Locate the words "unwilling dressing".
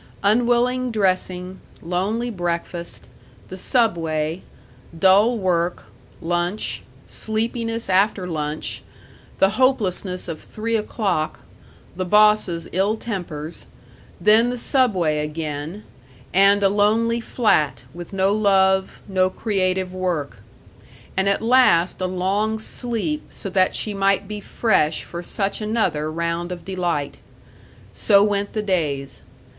0.23-1.59